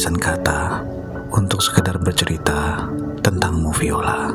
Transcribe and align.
lapisan 0.00 0.16
kata 0.16 0.80
untuk 1.28 1.60
sekedar 1.60 2.00
bercerita 2.00 2.88
tentangmu 3.20 3.68
Viola. 3.76 4.32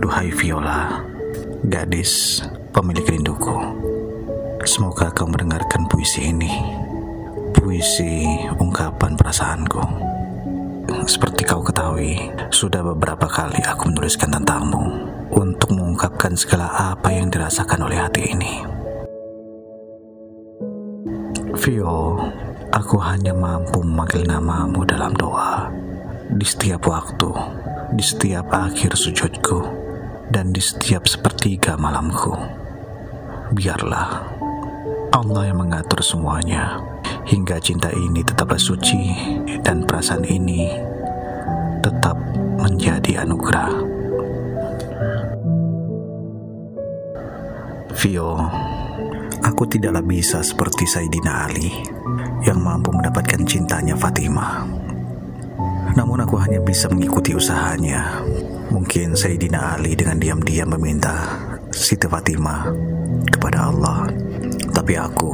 Duhai 0.00 0.32
Viola, 0.32 1.04
gadis 1.68 2.40
pemilik 2.72 3.04
rinduku. 3.04 3.52
Semoga 4.64 5.12
kau 5.12 5.28
mendengarkan 5.28 5.84
puisi 5.92 6.32
ini. 6.32 6.64
Puisi 7.52 8.24
ungkapan 8.56 9.20
perasaanku. 9.20 10.07
Seperti 10.88 11.44
kau 11.44 11.60
ketahui, 11.60 12.16
sudah 12.48 12.80
beberapa 12.80 13.28
kali 13.28 13.60
aku 13.60 13.92
menuliskan 13.92 14.32
tentangmu 14.32 14.84
untuk 15.36 15.76
mengungkapkan 15.76 16.32
segala 16.32 16.72
apa 16.96 17.12
yang 17.12 17.28
dirasakan 17.28 17.84
oleh 17.84 18.00
hati 18.00 18.32
ini. 18.32 18.64
Vio, 21.60 22.16
aku 22.72 22.96
hanya 23.04 23.36
mampu 23.36 23.84
memanggil 23.84 24.24
namamu 24.24 24.88
dalam 24.88 25.12
doa 25.12 25.68
di 26.32 26.44
setiap 26.48 26.88
waktu, 26.88 27.36
di 27.92 28.04
setiap 28.04 28.48
akhir 28.48 28.96
sujudku, 28.96 29.60
dan 30.32 30.56
di 30.56 30.60
setiap 30.64 31.04
sepertiga 31.04 31.76
malamku. 31.76 32.32
Biarlah 33.52 34.24
Allah 35.12 35.42
yang 35.48 35.64
mengatur 35.64 36.04
semuanya 36.04 36.80
hingga 37.28 37.60
cinta 37.60 37.92
ini 37.92 38.24
tetaplah 38.24 38.56
suci 38.56 39.12
dan 39.60 39.84
perasaan 39.84 40.24
ini 40.24 40.64
tetap 41.84 42.16
menjadi 42.56 43.28
anugerah. 43.28 43.72
Vio, 47.98 48.32
aku 49.44 49.62
tidaklah 49.68 50.00
bisa 50.00 50.40
seperti 50.40 50.88
Sayyidina 50.88 51.32
Ali 51.44 51.68
yang 52.48 52.64
mampu 52.64 52.96
mendapatkan 52.96 53.44
cintanya 53.44 53.92
Fatimah. 53.92 54.64
Namun 55.98 56.24
aku 56.24 56.38
hanya 56.40 56.62
bisa 56.64 56.88
mengikuti 56.88 57.36
usahanya. 57.36 58.24
Mungkin 58.72 59.18
Sayyidina 59.18 59.76
Ali 59.76 59.98
dengan 59.98 60.16
diam-diam 60.16 60.70
meminta 60.78 61.36
Siti 61.74 62.08
Fatimah 62.08 62.70
kepada 63.34 63.68
Allah. 63.68 64.06
Tapi 64.70 64.94
aku 64.94 65.30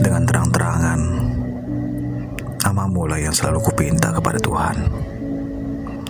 dengan 0.00 0.24
terang-terangan 0.24 1.00
amamu 2.64 3.10
lah 3.10 3.20
yang 3.20 3.34
selalu 3.34 3.60
kupinta 3.60 4.14
kepada 4.14 4.38
Tuhan. 4.40 4.76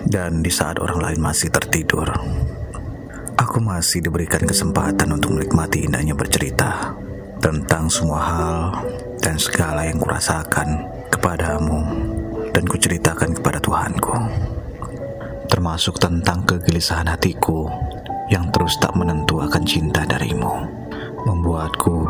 Dan 0.03 0.45
di 0.45 0.51
saat 0.51 0.77
orang 0.77 0.99
lain 0.99 1.19
masih 1.19 1.49
tertidur, 1.49 2.05
aku 3.39 3.57
masih 3.63 4.03
diberikan 4.03 4.43
kesempatan 4.45 5.09
untuk 5.15 5.35
menikmati 5.35 5.87
indahnya 5.87 6.13
bercerita 6.13 6.93
tentang 7.41 7.89
semua 7.89 8.21
hal 8.21 8.57
dan 9.19 9.35
segala 9.35 9.87
yang 9.87 9.99
kurasakan 9.99 10.85
kepadamu 11.11 11.81
dan 12.53 12.63
kuceritakan 12.67 13.35
kepada 13.35 13.59
Tuhanku. 13.59 14.15
Termasuk 15.49 15.99
tentang 15.99 16.45
kegelisahan 16.45 17.09
hatiku 17.09 17.67
yang 18.31 18.49
terus 18.53 18.79
tak 18.79 18.95
menentu 18.95 19.43
akan 19.43 19.63
cinta 19.65 20.05
darimu. 20.07 20.65
Membuatku 21.23 22.07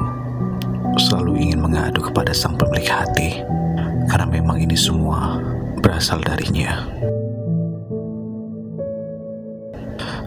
selalu 0.98 1.50
ingin 1.50 1.60
mengadu 1.62 2.02
kepada 2.02 2.34
sang 2.36 2.58
pemilik 2.58 2.86
hati 2.86 3.42
karena 4.08 4.28
memang 4.30 4.62
ini 4.62 4.78
semua 4.78 5.42
berasal 5.82 6.22
darinya. 6.22 6.86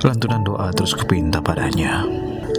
Lantunan 0.04 0.44
doa 0.46 0.70
terus 0.70 0.94
kupinta 0.94 1.42
padanya, 1.42 2.06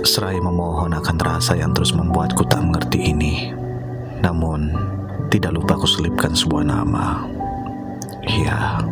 seraya 0.04 0.42
memohon 0.42 0.92
akan 0.92 1.18
rasa 1.22 1.56
yang 1.56 1.72
terus 1.72 1.96
membuatku 1.96 2.44
tak 2.44 2.60
mengerti 2.60 3.14
ini. 3.14 3.54
Namun, 4.20 4.74
tidak 5.32 5.56
lupa 5.56 5.80
ku 5.80 5.88
selipkan 5.88 6.36
sebuah 6.36 6.66
nama. 6.68 7.24
Ya, 8.28 8.84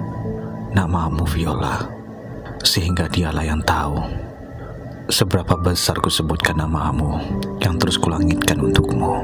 namamu 0.72 1.28
Viola. 1.28 1.84
Sehingga 2.64 3.12
dialah 3.12 3.44
yang 3.44 3.59
tahu 3.66 4.00
seberapa 5.06 5.54
besar 5.58 6.02
ku 6.02 6.10
sebutkan 6.10 6.58
namamu 6.58 7.22
yang 7.62 7.78
terus 7.78 7.98
kulangitkan 8.02 8.58
untukmu. 8.58 9.22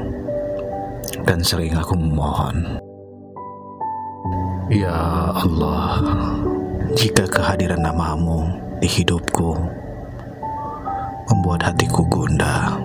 Dan 1.26 1.42
sering 1.42 1.74
aku 1.74 1.98
memohon, 1.98 2.78
Ya 4.70 5.28
Allah, 5.34 6.00
jika 6.94 7.26
kehadiran 7.28 7.82
namamu 7.82 8.46
di 8.80 8.88
hidupku 8.88 9.52
membuat 11.28 11.66
hatiku 11.68 12.06
gundah, 12.08 12.78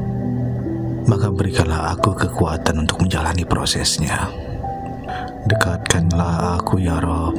maka 1.07 1.31
berikanlah 1.31 1.95
aku 1.95 2.17
kekuatan 2.17 2.83
untuk 2.83 3.05
menjalani 3.05 3.45
prosesnya. 3.47 4.27
Dekatkanlah 5.47 6.59
aku 6.59 6.83
ya 6.83 6.99
Rob 6.99 7.37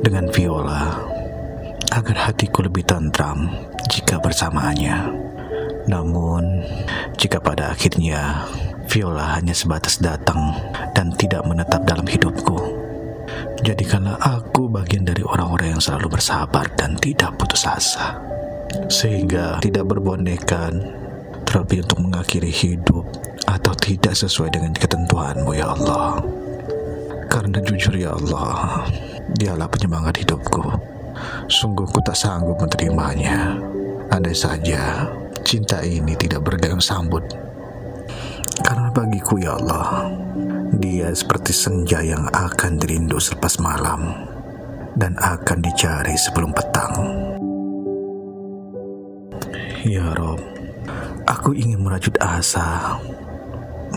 dengan 0.00 0.32
Viola 0.32 0.96
agar 1.92 2.32
hatiku 2.32 2.64
lebih 2.64 2.88
tentram 2.88 3.52
jika 3.92 4.16
bersamanya. 4.16 5.12
Namun, 5.84 6.64
jika 7.20 7.36
pada 7.42 7.74
akhirnya 7.74 8.48
Viola 8.88 9.36
hanya 9.36 9.52
sebatas 9.52 10.00
datang 10.00 10.56
dan 10.96 11.12
tidak 11.12 11.44
menetap 11.44 11.84
dalam 11.84 12.08
hidupku, 12.08 12.56
jadikanlah 13.60 14.16
aku 14.24 14.72
bagian 14.72 15.04
dari 15.04 15.20
orang-orang 15.20 15.76
yang 15.76 15.82
selalu 15.82 16.16
bersabar 16.16 16.64
dan 16.80 16.96
tidak 16.96 17.36
putus 17.36 17.68
asa, 17.68 18.16
sehingga 18.88 19.60
tidak 19.60 19.84
berbondekan 19.90 20.80
terlebih 21.44 21.84
untuk 21.84 22.00
mengakhiri 22.08 22.48
hidup 22.48 23.04
atau 23.44 23.74
tidak 23.76 24.16
sesuai 24.16 24.54
dengan 24.54 24.72
ketentuanmu 24.72 25.50
ya 25.52 25.76
Allah. 25.76 26.22
Karena 27.26 27.58
jujur 27.64 27.96
ya 27.96 28.14
Allah, 28.14 28.86
dialah 29.34 29.66
penyemangat 29.66 30.20
hidupku. 30.24 30.91
Sungguh 31.48 31.86
ku 31.88 32.00
tak 32.00 32.16
sanggup 32.16 32.60
menerimanya. 32.60 33.56
Andai 34.12 34.36
saja 34.36 35.08
cinta 35.42 35.80
ini 35.82 36.14
tidak 36.16 36.44
bergayung 36.44 36.80
sambut. 36.80 37.24
Karena 38.62 38.92
bagiku 38.92 39.40
ya 39.40 39.56
Allah, 39.56 40.12
dia 40.76 41.10
seperti 41.12 41.50
senja 41.56 42.04
yang 42.04 42.28
akan 42.30 42.78
dirindu 42.78 43.16
selepas 43.18 43.58
malam 43.58 44.12
dan 44.96 45.16
akan 45.18 45.58
dicari 45.64 46.14
sebelum 46.14 46.52
petang. 46.52 46.94
Ya 49.82 50.14
Rob, 50.14 50.38
aku 51.26 51.58
ingin 51.58 51.82
merajut 51.82 52.14
asa, 52.22 53.00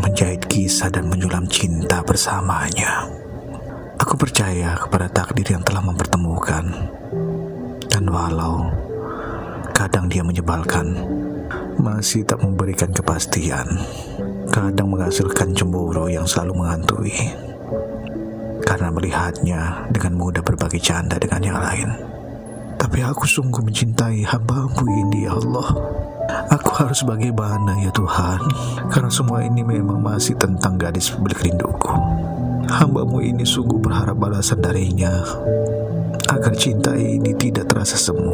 menjahit 0.02 0.50
kisah 0.50 0.90
dan 0.90 1.06
menyulam 1.12 1.46
cinta 1.46 2.02
bersamanya. 2.02 3.06
Aku 4.02 4.18
percaya 4.18 4.76
kepada 4.82 5.08
takdir 5.08 5.56
yang 5.56 5.64
telah 5.64 5.86
mempertemukan. 5.86 6.90
Dan 7.96 8.12
walau 8.12 8.68
kadang 9.72 10.12
dia 10.12 10.20
menyebalkan, 10.20 11.00
masih 11.80 12.28
tak 12.28 12.44
memberikan 12.44 12.92
kepastian. 12.92 13.64
Kadang 14.52 14.92
menghasilkan 14.92 15.56
cemburu 15.56 16.12
yang 16.12 16.28
selalu 16.28 16.60
menghantui. 16.60 17.16
Karena 18.68 18.92
melihatnya 18.92 19.88
dengan 19.96 20.20
mudah 20.20 20.44
berbagi 20.44 20.84
canda 20.84 21.16
dengan 21.16 21.40
yang 21.40 21.56
lain. 21.56 21.96
Tapi 22.76 23.00
aku 23.00 23.24
sungguh 23.24 23.64
mencintai 23.64 24.28
hambamu 24.28 24.84
ini 25.08 25.32
ya 25.32 25.40
Allah. 25.40 25.68
Aku 26.52 26.76
harus 26.76 27.00
bagaimana 27.08 27.80
ya 27.80 27.96
Tuhan? 27.96 28.44
Karena 28.92 29.08
semua 29.08 29.40
ini 29.40 29.64
memang 29.64 30.04
masih 30.04 30.36
tentang 30.36 30.76
gadis 30.76 31.16
milik 31.16 31.48
rinduku. 31.48 31.96
Hambamu 32.68 33.24
ini 33.24 33.48
sungguh 33.48 33.80
berharap 33.80 34.20
balasan 34.20 34.60
darinya 34.60 35.24
agar 36.30 36.54
cinta 36.58 36.94
ini 36.98 37.32
tidak 37.38 37.70
terasa 37.70 37.98
semu. 37.98 38.34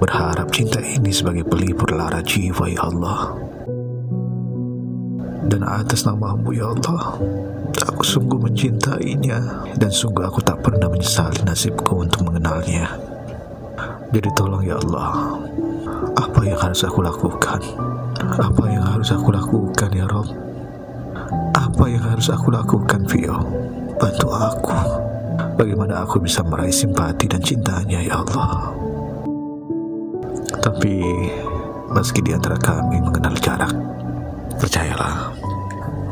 Berharap 0.00 0.48
cinta 0.52 0.80
ini 0.80 1.12
sebagai 1.12 1.44
pelipur 1.44 1.92
lara 1.92 2.24
jiwa 2.24 2.64
ya 2.68 2.88
Allah. 2.88 3.36
Dan 5.44 5.64
atas 5.64 6.04
namamu 6.04 6.52
ya 6.52 6.72
Allah, 6.72 7.16
aku 7.84 8.04
sungguh 8.04 8.38
mencintainya 8.38 9.66
dan 9.76 9.90
sungguh 9.90 10.24
aku 10.24 10.40
tak 10.44 10.60
pernah 10.60 10.88
menyesali 10.88 11.40
nasibku 11.44 12.00
untuk 12.00 12.28
mengenalnya. 12.28 12.96
Jadi 14.10 14.28
tolong 14.36 14.64
ya 14.64 14.76
Allah, 14.88 15.40
apa 16.16 16.40
yang 16.44 16.58
harus 16.60 16.84
aku 16.84 17.00
lakukan? 17.00 17.60
Apa 18.36 18.64
yang 18.68 18.84
harus 18.84 19.10
aku 19.12 19.32
lakukan 19.32 19.90
ya 19.92 20.04
Rob? 20.08 20.28
Apa 21.56 21.84
yang 21.88 22.04
harus 22.04 22.28
aku 22.28 22.52
lakukan, 22.52 23.04
Vio? 23.08 23.36
Bantu 23.96 24.28
aku. 24.32 25.09
Bagaimana 25.60 26.08
aku 26.08 26.24
bisa 26.24 26.40
meraih 26.40 26.72
simpati 26.72 27.28
dan 27.28 27.44
cintanya, 27.44 28.00
ya 28.00 28.24
Allah? 28.24 28.72
Tapi, 30.56 31.04
meski 31.92 32.24
di 32.24 32.32
antara 32.32 32.56
kami 32.56 32.96
mengenal 32.96 33.36
jarak, 33.36 33.68
percayalah, 34.56 35.28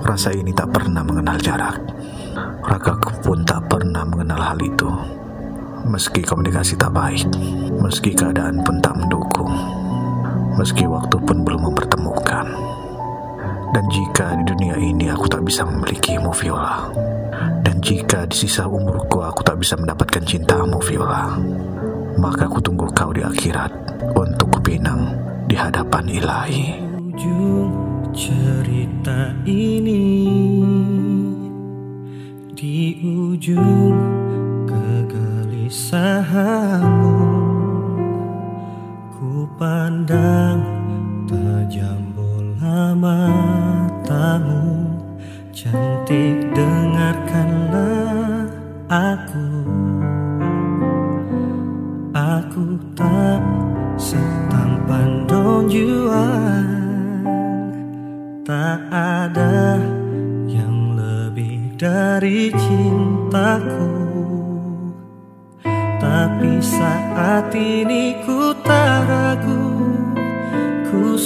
rasa 0.04 0.36
ini 0.36 0.52
tak 0.52 0.68
pernah 0.68 1.00
mengenal 1.00 1.40
jarak. 1.40 1.80
Ragaku 2.60 3.24
pun 3.24 3.40
tak 3.48 3.64
pernah 3.72 4.04
mengenal 4.04 4.52
hal 4.52 4.60
itu. 4.60 4.92
Meski 5.88 6.20
komunikasi 6.20 6.76
tak 6.76 6.92
baik, 6.92 7.32
meski 7.80 8.12
keadaan 8.12 8.60
pun 8.60 8.84
tak 8.84 9.00
mendukung, 9.00 9.48
meski 10.60 10.84
waktu 10.84 11.16
pun 11.24 11.40
belum 11.40 11.72
mempertemukan. 11.72 12.67
Dan 13.78 13.86
jika 13.94 14.34
di 14.34 14.42
dunia 14.42 14.74
ini 14.74 15.06
aku 15.06 15.30
tak 15.30 15.46
bisa 15.46 15.62
memilikimu, 15.62 16.34
Viola, 16.34 16.90
dan 17.62 17.78
jika 17.78 18.26
di 18.26 18.34
sisa 18.34 18.66
umurku 18.66 19.22
aku 19.22 19.46
tak 19.46 19.62
bisa 19.62 19.78
mendapatkan 19.78 20.18
cintamu, 20.26 20.82
Viola, 20.82 21.38
maka 22.18 22.50
aku 22.50 22.58
tunggu 22.58 22.90
kau 22.90 23.14
di 23.14 23.22
akhirat 23.22 23.70
untuk 24.18 24.58
kupinang 24.58 25.14
di 25.46 25.54
hadapan 25.54 26.10
ilahi. 26.10 26.74
Ujung 26.98 27.70
cerita 28.10 29.30
ini 29.46 30.10
di 32.58 32.98
ujung 32.98 33.94
kegelisahanmu. 34.66 37.18
Ku 39.14 39.46
pandang 39.54 40.66
tajam 41.30 42.10
bola 42.18 43.67
matamu 44.08 44.88
cantik 45.52 46.48
dengarkanlah 46.56 48.48
aku. 48.88 49.48
Aku 52.16 52.80
tak 52.96 53.44
setampan 54.00 55.28
Don 55.28 55.68
Juan 55.68 56.72
Tak 58.48 58.80
ada 58.88 59.76
yang 60.48 60.96
lebih 60.96 61.76
dari 61.76 62.48
cintaku. 62.48 63.92
Tapi 66.00 66.64
saat 66.64 67.52
ini 67.52 68.24
ku 68.24 68.56
tak 68.64 69.04
ragu 69.04 69.68
Ku 70.88 71.20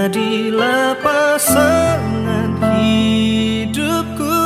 Jadilah 0.00 0.96
pasangan 1.04 2.56
hidupku. 2.72 4.40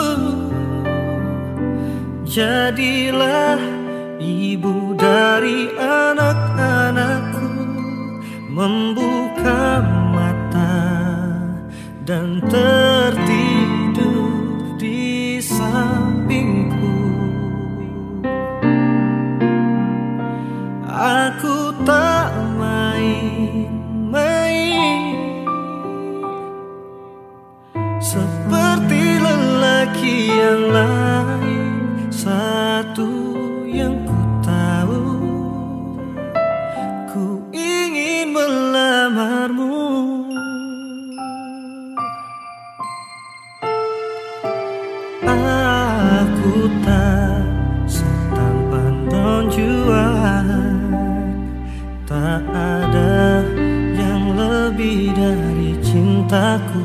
Jadilah 2.26 3.62
ibu 4.18 4.98
dari 4.98 5.70
anak-anakku 5.78 7.54
Membuka 8.50 9.78
mata 10.10 10.90
dan 12.02 12.42
tertidur 12.50 13.94
di 14.74 15.38
sampingku 15.38 16.93
yang 33.74 34.06
ku 34.06 34.18
tahu. 34.46 35.02
Ku 37.10 37.42
ingin 37.50 38.30
melamarmu. 38.30 39.74
Aku 45.26 46.70
tak 46.86 47.42
setampan 47.90 48.94
Don 49.10 49.50
Juan 49.50 50.46
Tak 52.06 52.44
ada 52.54 53.42
yang 53.98 54.38
lebih 54.38 55.10
dari 55.18 55.74
cintaku. 55.82 56.84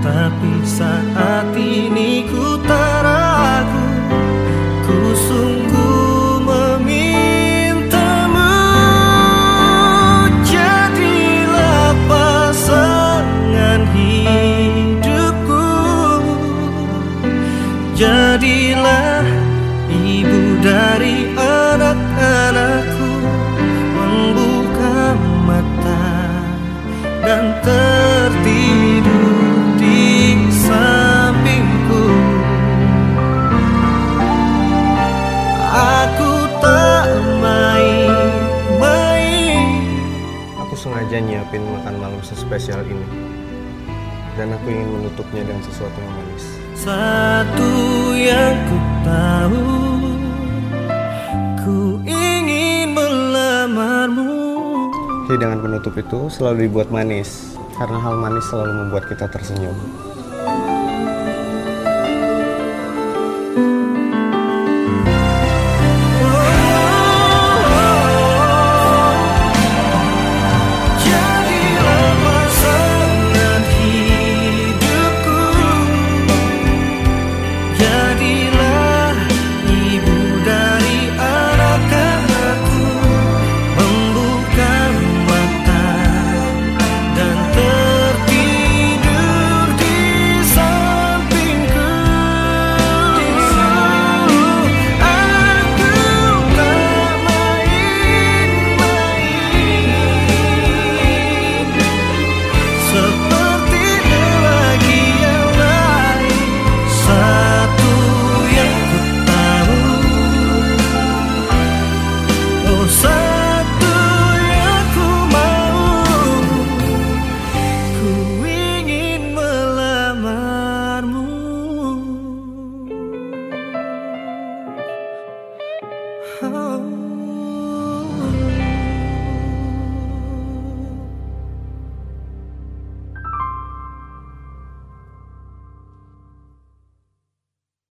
Tapi 0.00 0.52
saat 0.62 1.50
ini 1.58 2.28
ku 2.30 2.49
Dan 44.40 44.56
aku 44.56 44.72
ingin 44.72 44.88
menutupnya 44.88 45.44
dengan 45.44 45.60
sesuatu 45.60 46.00
yang 46.00 46.14
manis. 46.16 46.44
Satu 46.72 47.72
yang 48.16 48.56
ku 48.72 48.76
tahu 49.04 49.64
Ku 51.60 52.00
ingin 52.08 52.96
melamarmu. 52.96 54.32
Hidangan 55.28 55.60
penutup 55.60 55.92
itu 55.92 56.32
selalu 56.32 56.72
dibuat 56.72 56.88
manis 56.88 57.52
Karena 57.76 58.00
hal 58.00 58.16
manis 58.16 58.48
selalu 58.48 58.72
membuat 58.80 59.12
kita 59.12 59.28
tersenyum 59.28 59.76
closer 102.92 103.19